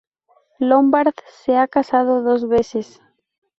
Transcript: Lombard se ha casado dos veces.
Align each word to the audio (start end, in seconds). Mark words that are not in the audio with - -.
Lombard 0.57 1.13
se 1.27 1.57
ha 1.59 1.67
casado 1.67 2.23
dos 2.23 2.47
veces. 2.47 2.99